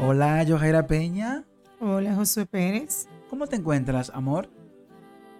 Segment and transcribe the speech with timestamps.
[0.00, 1.44] Hola, Yojaira Peña.
[1.80, 3.08] Hola, Josué Pérez.
[3.28, 4.48] ¿Cómo te encuentras, amor?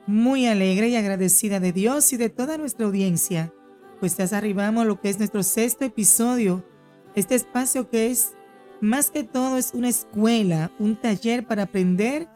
[0.06, 3.52] Muy alegre y agradecida de Dios y de toda nuestra audiencia,
[4.00, 6.64] pues ya arribamos a lo que es nuestro sexto episodio.
[7.14, 8.32] Este espacio que es,
[8.80, 12.28] más que todo, es una escuela, un taller para aprender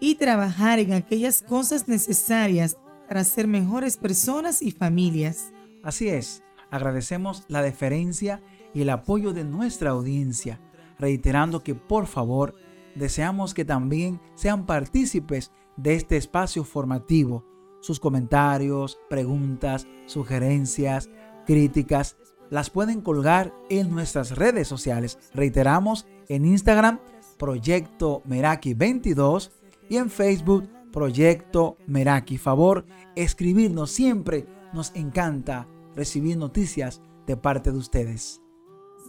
[0.00, 2.78] y trabajar en aquellas cosas necesarias
[3.08, 5.52] para ser mejores personas y familias.
[5.82, 8.40] Así es, agradecemos la deferencia
[8.72, 10.60] y el apoyo de nuestra audiencia,
[10.98, 12.54] reiterando que por favor
[12.94, 17.44] deseamos que también sean partícipes de este espacio formativo.
[17.80, 21.08] Sus comentarios, preguntas, sugerencias,
[21.46, 22.16] críticas,
[22.50, 25.18] las pueden colgar en nuestras redes sociales.
[25.34, 26.98] Reiteramos, en Instagram,
[27.38, 29.52] Proyecto Meraki 22
[29.88, 32.38] y en Facebook, Proyecto Meraki.
[32.38, 34.46] Favor, escribirnos siempre.
[34.72, 38.40] Nos encanta recibir noticias de parte de ustedes.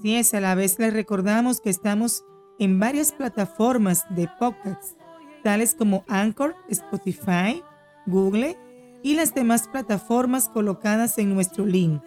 [0.01, 2.23] Sí, es, a la vez les recordamos que estamos
[2.57, 4.95] en varias plataformas de podcasts,
[5.43, 7.61] tales como Anchor, Spotify,
[8.05, 8.57] Google
[9.03, 12.01] y las demás plataformas colocadas en nuestro link.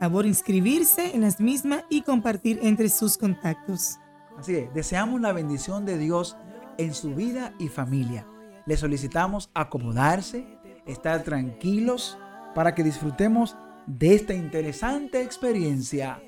[0.00, 3.98] Favor inscribirse en las mismas y compartir entre sus contactos.
[4.38, 6.36] Así es, deseamos la bendición de Dios
[6.78, 8.26] en su vida y familia.
[8.66, 10.46] Le solicitamos acomodarse,
[10.86, 12.18] estar tranquilos
[12.54, 16.20] para que disfrutemos de esta interesante experiencia.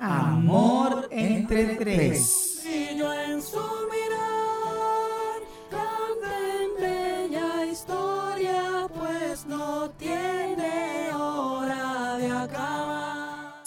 [0.00, 2.64] Amor entre tres.
[2.66, 3.58] Y yo en su
[3.90, 13.62] mirar canten bella historia, pues no tiene hora de acabar.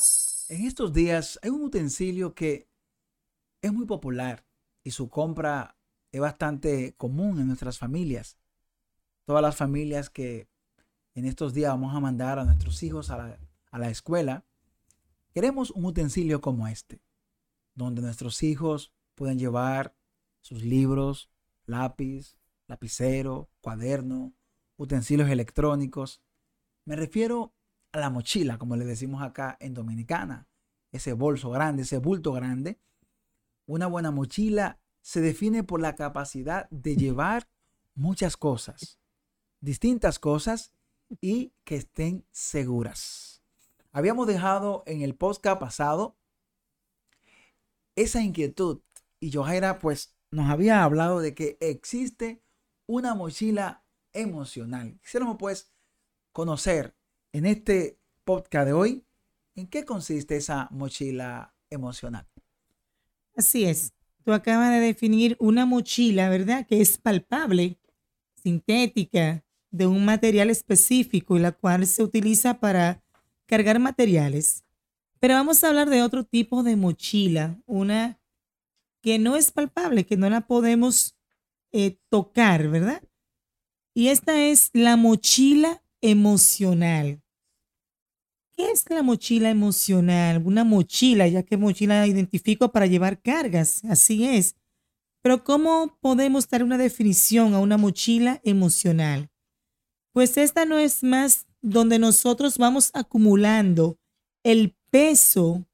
[0.50, 2.70] En estos días hay un utensilio que
[3.62, 4.46] es muy popular
[4.84, 5.78] y su compra
[6.12, 8.38] es bastante común en nuestras familias.
[9.26, 10.48] Todas las familias que
[11.14, 13.40] en estos días vamos a mandar a nuestros hijos a la,
[13.72, 14.46] a la escuela,
[15.34, 17.02] queremos un utensilio como este,
[17.74, 19.96] donde nuestros hijos pueden llevar
[20.42, 21.30] sus libros,
[21.66, 24.34] lápiz, lapicero, cuaderno,
[24.78, 26.22] utensilios electrónicos.
[26.86, 27.54] Me refiero
[27.92, 30.48] a la mochila, como le decimos acá en Dominicana,
[30.92, 32.80] ese bolso grande, ese bulto grande.
[33.66, 37.50] Una buena mochila se define por la capacidad de llevar
[37.96, 39.00] muchas cosas,
[39.60, 40.72] distintas cosas
[41.22, 43.39] y que estén seguras.
[43.92, 46.18] Habíamos dejado en el podcast pasado
[47.96, 48.82] esa inquietud
[49.20, 52.44] y Johaira pues nos había hablado de que existe
[52.86, 53.84] una mochila
[54.14, 55.00] emocional.
[55.02, 55.72] Quisiéramos pues
[56.32, 56.96] conocer
[57.34, 59.06] en este podcast de hoy
[59.56, 62.28] en qué consiste esa mochila emocional.
[63.36, 63.94] Así es.
[64.24, 66.68] Tú acabas de definir una mochila, ¿verdad?
[66.68, 67.80] Que es palpable,
[68.36, 73.04] sintética, de un material específico y la cual se utiliza para
[73.50, 74.64] cargar materiales.
[75.20, 78.22] Pero vamos a hablar de otro tipo de mochila, una
[79.02, 81.18] que no es palpable, que no la podemos
[81.72, 83.02] eh, tocar, ¿verdad?
[83.94, 87.22] Y esta es la mochila emocional.
[88.56, 90.42] ¿Qué es la mochila emocional?
[90.46, 94.56] Una mochila, ya que mochila identifico para llevar cargas, así es.
[95.22, 99.30] Pero ¿cómo podemos dar una definición a una mochila emocional?
[100.14, 103.98] Pues esta no es más donde nosotros vamos acumulando
[104.44, 105.66] el peso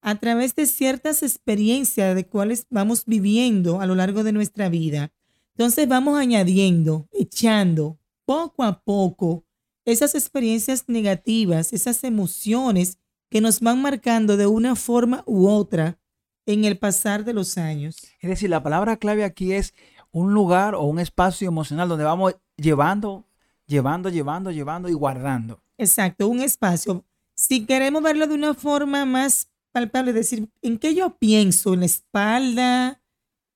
[0.00, 5.12] a través de ciertas experiencias de cuales vamos viviendo a lo largo de nuestra vida.
[5.56, 9.44] Entonces vamos añadiendo, echando poco a poco
[9.84, 12.98] esas experiencias negativas, esas emociones
[13.30, 15.98] que nos van marcando de una forma u otra
[16.46, 17.96] en el pasar de los años.
[18.20, 19.74] Es decir, la palabra clave aquí es
[20.10, 23.26] un lugar o un espacio emocional donde vamos llevando,
[23.72, 25.60] llevando, llevando, llevando y guardando.
[25.78, 27.04] Exacto, un espacio.
[27.34, 31.74] Si queremos verlo de una forma más palpable, decir, ¿en qué yo pienso?
[31.74, 33.02] ¿En la espalda?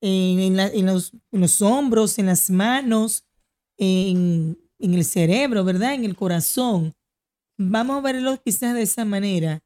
[0.01, 2.19] ¿En, en la- en los, en los hombros?
[2.19, 3.25] ¿En las manos?
[3.79, 5.95] En, en el cerebro, ¿verdad?
[5.95, 6.95] En el corazón.
[7.59, 9.63] Vamos a verlo quizás de esa manera.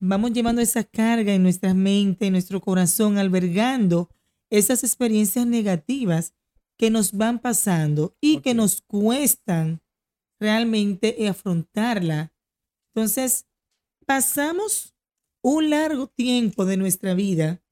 [0.00, 4.08] Vamos llevando esa carga en nuestra mente, en nuestro corazón, albergando
[4.50, 6.34] esas experiencias negativas
[6.78, 9.80] que nos van pasando y que nos cuestan
[10.38, 12.32] realmente afrontarla.
[12.94, 13.46] Entonces,
[14.06, 14.94] pasamos
[15.42, 17.62] un largo tiempo de nuestra vida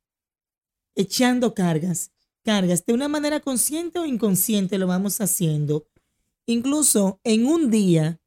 [0.96, 2.12] echando cargas,
[2.44, 5.88] cargas, de una manera consciente o inconsciente lo vamos haciendo.
[6.46, 8.20] Incluso en un día,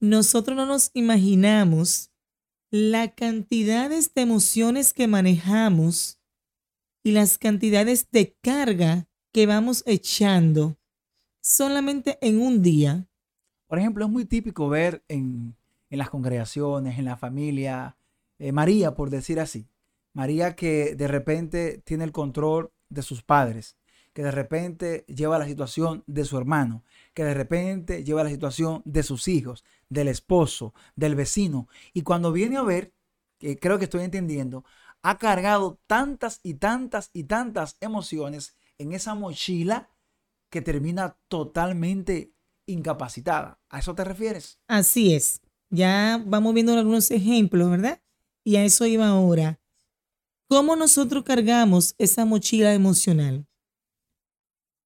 [0.00, 2.10] nosotros no nos imaginamos
[2.70, 6.20] la cantidades de emociones que manejamos
[7.02, 10.76] y las cantidades de carga que vamos echando
[11.40, 13.06] solamente en un día.
[13.66, 15.54] Por ejemplo, es muy típico ver en,
[15.90, 17.96] en las congregaciones, en la familia,
[18.38, 19.68] eh, María, por decir así,
[20.12, 23.76] María que de repente tiene el control de sus padres,
[24.12, 26.82] que de repente lleva la situación de su hermano,
[27.14, 31.68] que de repente lleva la situación de sus hijos, del esposo, del vecino.
[31.92, 32.92] Y cuando viene a ver,
[33.38, 34.64] que creo que estoy entendiendo,
[35.02, 39.90] ha cargado tantas y tantas y tantas emociones en esa mochila
[40.48, 42.32] que termina totalmente
[42.66, 43.60] incapacitada.
[43.68, 44.58] ¿A eso te refieres?
[44.66, 45.42] Así es.
[45.68, 48.02] Ya vamos viendo algunos ejemplos, ¿verdad?
[48.42, 49.60] Y a eso iba ahora.
[50.48, 53.46] ¿Cómo nosotros cargamos esa mochila emocional?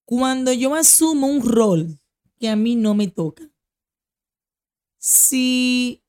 [0.04, 2.00] Cuando yo asumo un rol
[2.38, 3.48] que a mí no me toca.
[4.98, 6.02] Si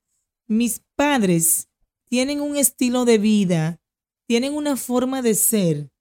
[0.47, 1.69] mis padres
[2.05, 3.79] tienen un estilo de vida,
[4.25, 5.91] tienen una forma de ser,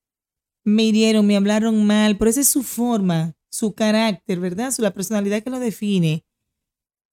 [0.64, 4.72] me hirieron, me hablaron mal, pero esa es su forma, su carácter, ¿verdad?
[4.72, 6.24] Su, la personalidad que lo define.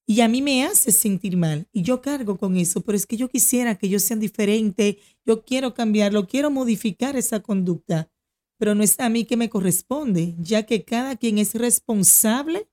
[0.08, 1.68] Y a mí me hace sentir mal.
[1.72, 5.44] Y yo cargo con eso, pero es que yo quisiera que ellos sean diferentes, yo
[5.44, 8.10] quiero cambiarlo, quiero modificar esa conducta,
[8.58, 12.68] pero no es a mí que me corresponde, ya que cada quien es responsable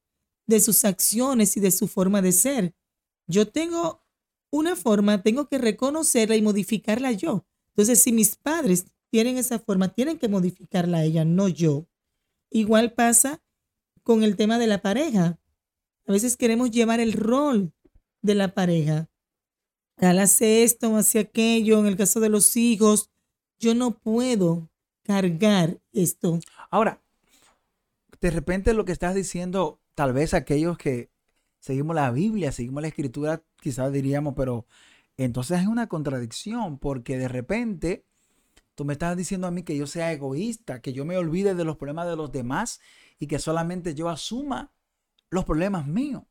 [0.47, 2.75] de sus acciones y de su forma de ser.
[3.27, 4.03] Yo tengo
[4.51, 7.47] una forma, tengo que reconocerla y modificarla yo.
[7.71, 11.87] Entonces, si mis padres tienen esa forma, tienen que modificarla ella, no yo.
[12.50, 13.43] Igual pasa
[14.02, 15.38] con el tema de la pareja.
[16.06, 17.72] A veces queremos llevar el rol
[18.22, 19.08] de la pareja.
[19.96, 23.10] Tal hace esto, hace aquello, en el caso de los hijos,
[23.58, 24.70] yo no puedo
[25.02, 26.38] cargar esto.
[26.70, 27.02] Ahora,
[28.20, 31.10] de repente lo que estás diciendo, tal vez aquellos que
[31.58, 34.66] seguimos la Biblia, seguimos la escritura, quizás diríamos, pero
[35.16, 38.05] entonces es una contradicción, porque de repente
[38.79, 41.65] tú me estás diciendo a mí que yo sea egoísta, que yo me olvide de
[41.65, 42.79] los problemas de los demás
[43.19, 44.73] y que solamente yo asuma
[45.31, 46.23] los problemas míos.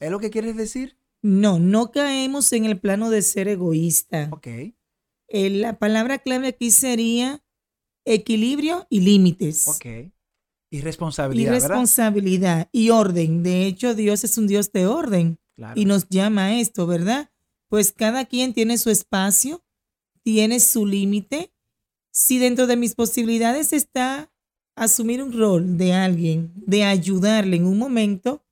[0.00, 0.98] ¿Es lo que quieres decir?
[1.22, 4.28] No, no caemos en el plano de ser egoísta.
[4.32, 4.48] Ok.
[5.28, 7.44] Eh, la palabra clave aquí sería
[8.04, 9.68] equilibrio y límites.
[9.68, 9.86] Ok.
[9.86, 10.12] Y
[10.78, 11.68] Y responsabilidad, ¿verdad?
[11.68, 13.44] responsabilidad y orden.
[13.44, 15.80] De hecho, Dios es un Dios de orden Claro.
[15.80, 17.30] y nos llama a esto, ¿verdad?
[17.68, 19.64] Pues cada quien tiene su espacio,
[20.24, 21.52] tiene su límite.
[22.18, 24.32] Si dentro de mis posibilidades está
[24.74, 28.42] asumir un rol de alguien, de ayudarle en un momento,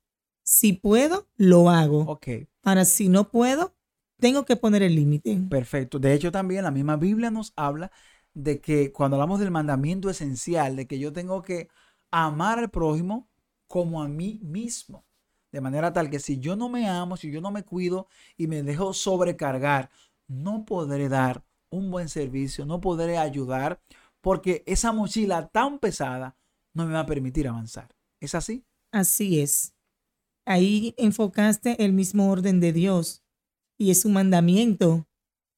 [0.43, 2.01] si puedo, lo hago.
[2.01, 2.27] Ok,
[2.61, 3.73] Ahora, si no puedo,
[4.19, 5.39] tengo que poner el límite.
[5.49, 5.97] perfecto.
[5.97, 7.91] De hecho, también la misma Biblia nos habla
[8.35, 11.67] de que cuando hablamos del mandamiento esencial, de que yo tengo que
[12.11, 13.27] amar al prójimo
[13.65, 15.07] como a mí mismo.
[15.51, 18.45] De manera tal que si yo no me amo, si yo no me cuido y
[18.45, 19.89] me dejo sobrecargar,
[20.27, 21.43] no podré dar
[21.75, 23.81] un buen servicio, no podré ayudar,
[24.21, 26.37] porque esa mochila tan pesada
[26.73, 27.95] no me va a permitir avanzar.
[28.19, 28.65] ¿Es así?
[28.91, 29.73] Así es.
[30.45, 33.23] Ahí enfocaste el mismo orden de Dios
[33.77, 35.07] y es un mandamiento.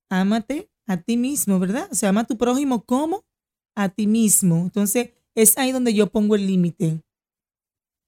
[0.10, 1.90] Ámate a ti mismo, ¿verdad?
[1.92, 3.26] O sea, ama a tu prójimo como
[3.76, 4.58] a ti mismo.
[4.58, 7.04] Entonces, es ahí donde yo pongo el límite.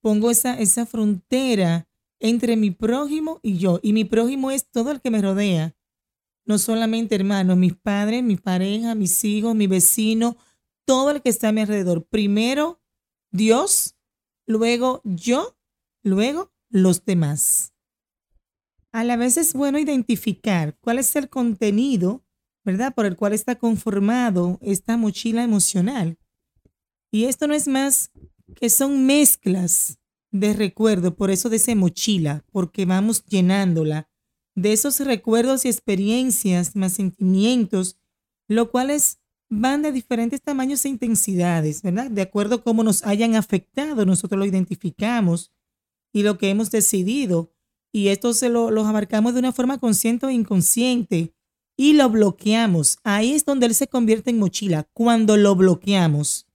[0.02, 1.88] Pongo esa, esa frontera
[2.20, 3.78] entre mi prójimo y yo.
[3.82, 5.76] Y mi prójimo es todo el que me rodea.
[6.44, 10.36] No solamente hermanos, mis padres, mi pareja, mis hijos, mi vecino,
[10.84, 12.04] todo el que está a mi alrededor.
[12.04, 12.80] Primero,
[13.30, 13.96] Dios,
[14.46, 15.56] luego yo,
[16.02, 17.72] luego los demás.
[18.92, 22.24] A la vez es bueno identificar cuál es el contenido,
[22.64, 22.92] ¿verdad?
[22.94, 26.18] Por el cual está conformado esta mochila emocional.
[27.12, 28.10] Y esto no es más
[28.56, 29.98] que son mezclas
[30.32, 34.09] de recuerdos, por eso dice mochila, porque vamos llenándola
[34.54, 37.96] de esos recuerdos y experiencias más sentimientos,
[38.48, 42.10] lo cuales van de diferentes tamaños e intensidades, ¿verdad?
[42.10, 45.50] De acuerdo a cómo nos hayan afectado, nosotros lo identificamos
[46.12, 47.52] y lo que hemos decidido.
[47.92, 51.34] Y esto se lo los abarcamos de una forma consciente o inconsciente
[51.76, 52.98] y lo bloqueamos.
[53.02, 56.46] Ahí es donde él se convierte en mochila, cuando lo bloqueamos.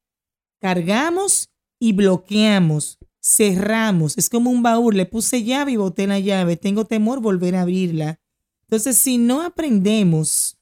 [0.61, 1.49] Cargamos
[1.79, 4.17] y bloqueamos, cerramos.
[4.17, 6.57] Es como un baúl, le puse llave y boté la llave.
[6.57, 8.19] Tengo temor volver a abrirla.
[8.63, 10.59] Entonces, si no aprendemos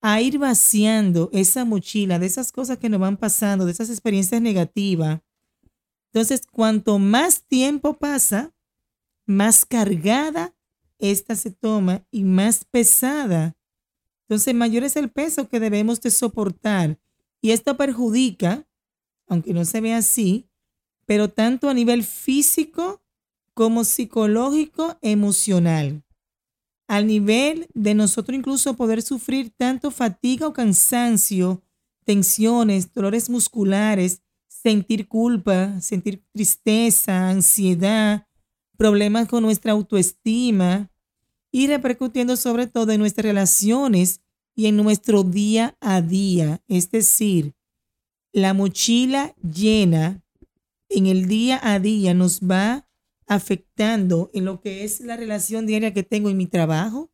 [0.00, 4.40] a ir vaciando esa mochila de esas cosas que nos van pasando, de esas experiencias
[4.40, 5.20] negativas,
[6.12, 8.54] entonces cuanto más tiempo pasa,
[9.26, 10.54] más cargada
[10.98, 13.56] esta se toma y más pesada.
[14.28, 16.98] Entonces mayor es el peso que debemos de soportar.
[17.40, 18.66] Y esto perjudica,
[19.26, 20.49] aunque no se ve así,
[21.10, 23.02] pero tanto a nivel físico
[23.52, 26.04] como psicológico, emocional.
[26.86, 31.64] Al nivel de nosotros incluso poder sufrir tanto fatiga o cansancio,
[32.04, 38.28] tensiones, dolores musculares, sentir culpa, sentir tristeza, ansiedad,
[38.76, 40.92] problemas con nuestra autoestima
[41.50, 44.20] y repercutiendo sobre todo en nuestras relaciones
[44.54, 46.62] y en nuestro día a día.
[46.68, 47.52] Es decir,
[48.32, 50.22] la mochila llena
[50.90, 52.86] en el día a día nos va
[53.26, 57.12] afectando en lo que es la relación diaria que tengo en mi trabajo,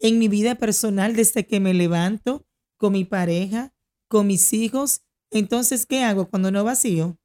[0.00, 3.74] en mi vida personal desde que me levanto, con mi pareja,
[4.08, 5.02] con mis hijos.
[5.30, 7.18] Entonces, ¿qué hago cuando no vacío?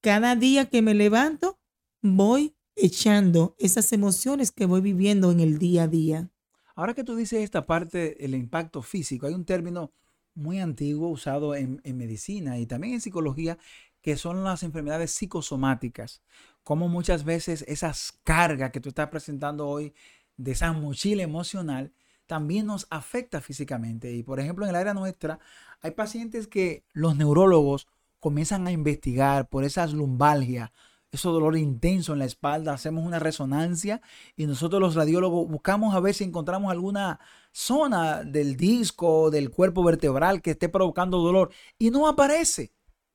[0.00, 1.60] Cada día que me levanto,
[2.02, 6.30] voy echando esas emociones que voy viviendo en el día a día.
[6.74, 9.92] Ahora que tú dices esta parte, el impacto físico, hay un término
[10.34, 13.58] muy antiguo usado en, medicina y también en psicología
[14.02, 16.22] que son las enfermedades psicosomáticas.
[16.62, 19.94] Como muchas veces esas cargas que tú estás presentando hoy
[20.36, 21.92] de esa mochila emocional
[22.26, 24.12] también nos afecta físicamente.
[24.12, 25.40] Y por ejemplo, en el área nuestra
[25.82, 27.88] hay pacientes que los neurólogos
[28.20, 30.70] comienzan a investigar por esas lumbalgias,
[31.10, 34.00] esos dolor intenso en la espalda, hacemos una resonancia
[34.36, 37.18] y nosotros los radiólogos buscamos a ver si encontramos alguna
[37.50, 42.72] zona del disco, del cuerpo vertebral que esté provocando dolor y no aparece.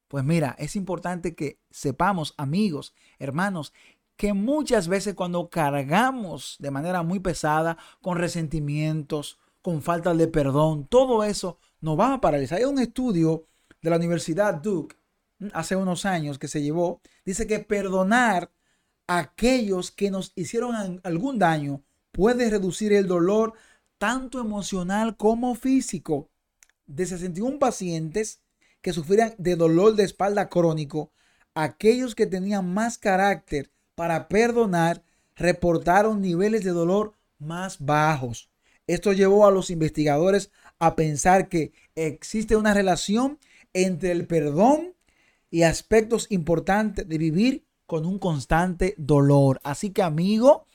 [0.07, 3.73] Pues mira, es importante que sepamos, amigos, hermanos,
[4.17, 10.87] que muchas veces cuando cargamos de manera muy pesada, con resentimientos, con falta de perdón,
[10.87, 12.59] todo eso nos va a paralizar.
[12.59, 13.47] Hay un estudio
[13.81, 14.95] de la Universidad Duke
[15.53, 18.51] hace unos años que se llevó, dice que perdonar
[19.07, 23.53] a aquellos que nos hicieron algún daño puede reducir el dolor
[23.97, 26.29] tanto emocional como físico.
[26.87, 28.41] De 61 pacientes
[28.85, 31.09] que sufrían de dolor de espalda crónico,
[31.55, 35.01] aquellos que tenían más carácter para perdonar
[35.35, 38.47] reportaron niveles de dolor más bajos.
[38.85, 43.39] Esto llevó a los investigadores a pensar que existe una relación
[43.73, 44.93] entre el perdón
[45.49, 49.59] y aspectos importantes de vivir con un constante dolor.
[49.63, 50.67] Así que amigo,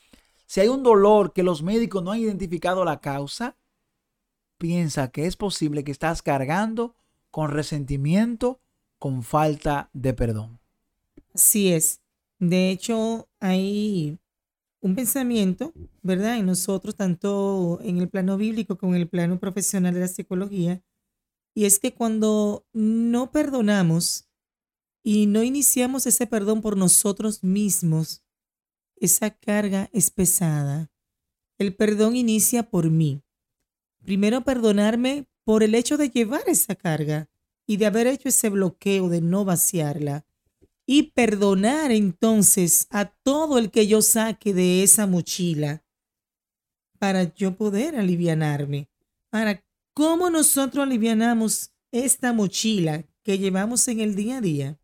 [0.47, 3.57] si hay un dolor que los médicos no han identificado la causa,
[4.59, 6.97] piensa que es posible que estás cargando
[7.31, 8.61] con resentimiento,
[8.99, 10.61] con falta de perdón.
[11.35, 12.01] Así es.
[12.39, 14.19] De hecho, hay
[14.81, 15.73] un pensamiento,
[16.03, 16.39] ¿verdad?
[16.39, 20.83] En nosotros, tanto en el plano bíblico como en el plano profesional de la psicología,
[21.55, 24.29] y es que cuando no perdonamos
[25.03, 28.23] y no iniciamos ese perdón por nosotros mismos,
[28.97, 30.91] esa carga es pesada.
[31.59, 33.23] El perdón inicia por mí.
[34.05, 37.29] Primero perdonarme por el hecho de llevar esa carga
[37.67, 40.27] y de haber hecho ese bloqueo de no vaciarla.
[40.87, 45.85] Y perdonar entonces a todo el que yo saque de esa mochila
[46.99, 48.89] para yo poder alivianarme.
[49.31, 54.81] Para cómo nosotros alivianamos esta mochila que llevamos en el día a día.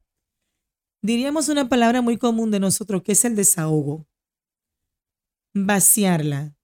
[1.02, 4.06] Diríamos una palabra muy común de nosotros que es el desahogo.
[5.54, 6.56] Vaciarla,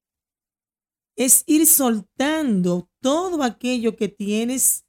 [1.17, 4.87] es ir soltando todo aquello que tienes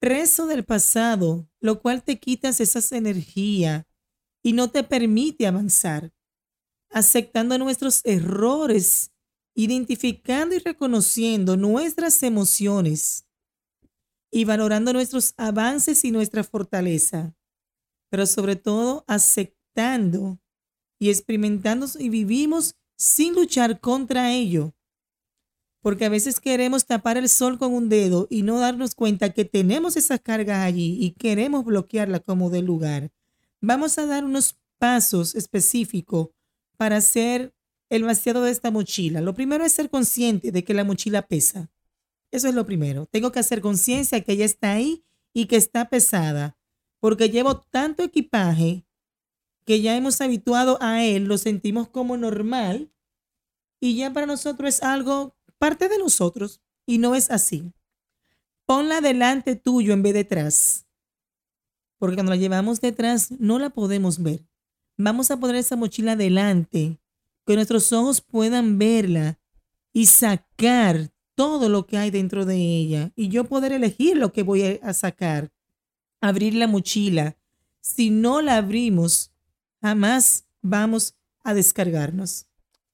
[0.00, 3.86] preso del pasado, lo cual te quitas esas energía
[4.42, 6.12] y no te permite avanzar.
[6.90, 9.12] Aceptando nuestros errores,
[9.54, 13.26] identificando y reconociendo nuestras emociones
[14.30, 17.36] y valorando nuestros avances y nuestra fortaleza,
[18.10, 20.40] pero sobre todo aceptando
[20.98, 24.74] y experimentando y vivimos sin luchar contra ello,
[25.84, 29.44] porque a veces queremos tapar el sol con un dedo y no darnos cuenta que
[29.44, 33.12] tenemos esas cargas allí y queremos bloquearla como de lugar.
[33.60, 36.28] Vamos a dar unos pasos específicos
[36.78, 37.54] para hacer
[37.90, 39.20] el vaciado de esta mochila.
[39.20, 41.70] Lo primero es ser consciente de que la mochila pesa.
[42.30, 43.04] Eso es lo primero.
[43.04, 46.56] Tengo que hacer conciencia que ella está ahí y que está pesada,
[46.98, 48.86] porque llevo tanto equipaje
[49.66, 52.90] que ya hemos habituado a él, lo sentimos como normal
[53.80, 57.72] y ya para nosotros es algo parte de nosotros y no es así.
[58.66, 60.86] Ponla delante tuyo en vez de detrás.
[61.98, 64.44] Porque cuando la llevamos detrás no la podemos ver.
[64.96, 66.98] Vamos a poner esa mochila delante,
[67.46, 69.38] que nuestros ojos puedan verla
[69.92, 73.12] y sacar todo lo que hay dentro de ella.
[73.16, 75.52] Y yo poder elegir lo que voy a sacar.
[76.20, 77.36] Abrir la mochila.
[77.80, 79.32] Si no la abrimos,
[79.82, 82.46] jamás vamos a descargarnos.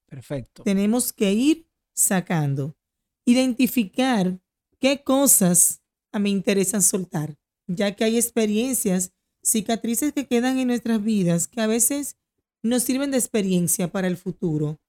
[0.06, 0.64] Perfecto.
[0.64, 1.69] Tenemos que ir
[2.00, 2.76] sacando.
[3.24, 4.40] Identificar
[4.80, 5.82] qué cosas
[6.18, 11.66] me interesan soltar, ya que hay experiencias, cicatrices que quedan en nuestras vidas que a
[11.66, 12.16] veces
[12.62, 14.80] nos sirven de experiencia para el futuro.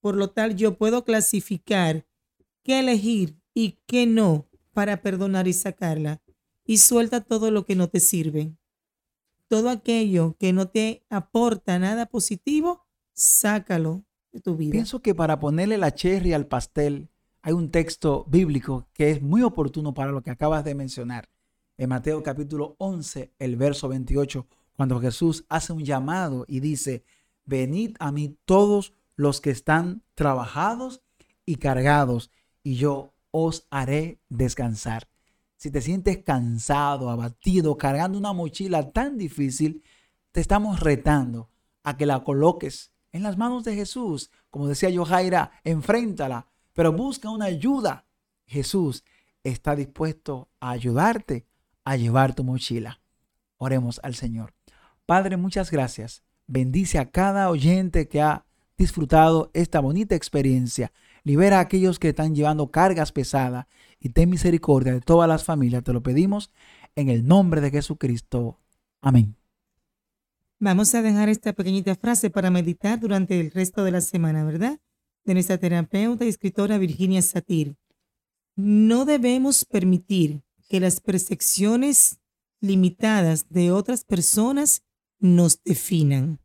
[0.00, 2.06] Por lo tal, yo puedo clasificar
[2.62, 6.22] qué elegir y qué no para perdonar y sacarla.
[6.64, 8.56] Y suelta todo lo que no te sirve.
[9.48, 14.04] Todo aquello que no te aporta nada positivo, sácalo
[14.70, 17.08] Pienso que para ponerle la cherry al pastel
[17.42, 21.28] hay un texto bíblico que es muy oportuno para lo que acabas de mencionar.
[21.76, 24.46] En Mateo capítulo 11, el verso 28,
[24.76, 27.04] cuando Jesús hace un llamado y dice,
[27.44, 31.02] venid a mí todos los que están trabajados
[31.44, 32.30] y cargados,
[32.62, 35.08] y yo os haré descansar.
[35.56, 39.82] Si te sientes cansado, abatido, cargando una mochila tan difícil,
[40.32, 41.50] te estamos retando
[41.82, 44.30] a que la coloques en las manos de Jesús.
[44.50, 48.06] Como decía yo, Jaira, enfréntala, pero busca una ayuda.
[48.46, 49.04] Jesús
[49.44, 51.46] está dispuesto a ayudarte
[51.84, 53.00] a llevar tu mochila.
[53.56, 54.54] Oremos al Señor.
[55.06, 56.22] Padre, muchas gracias.
[56.46, 58.44] Bendice a cada oyente que ha
[58.76, 60.92] disfrutado esta bonita experiencia.
[61.22, 63.66] Libera a aquellos que están llevando cargas pesadas
[64.00, 65.84] y ten misericordia de todas las familias.
[65.84, 66.50] Te lo pedimos
[66.96, 68.58] en el nombre de Jesucristo.
[69.00, 69.39] Amén.
[70.62, 74.78] Vamos a dejar esta pequeñita frase para meditar durante el resto de la semana, ¿verdad?
[75.24, 77.76] De nuestra terapeuta y escritora Virginia Satir.
[78.56, 82.18] No debemos permitir que las percepciones
[82.60, 84.82] limitadas de otras personas
[85.18, 86.40] nos definan.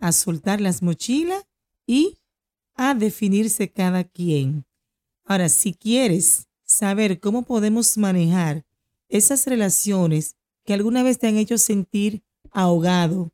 [0.00, 1.46] A soltar las mochilas
[1.86, 2.18] y
[2.74, 4.66] a definirse cada quien.
[5.24, 8.66] Ahora, si quieres saber cómo podemos manejar
[9.08, 10.36] esas relaciones
[10.66, 13.32] que alguna vez te han hecho sentir ahogado,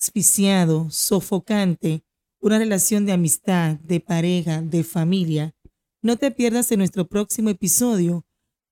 [0.00, 2.02] asfixiado, sofocante,
[2.40, 5.54] una relación de amistad, de pareja, de familia.
[6.02, 8.24] No te pierdas en nuestro próximo episodio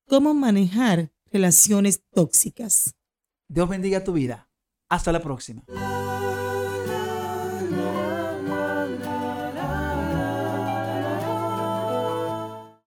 [0.07, 2.95] cómo manejar relaciones tóxicas.
[3.47, 4.49] Dios bendiga tu vida.
[4.89, 5.63] Hasta la próxima.